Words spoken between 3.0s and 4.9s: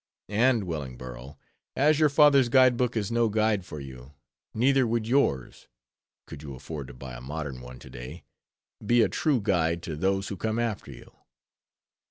no guide for you, neither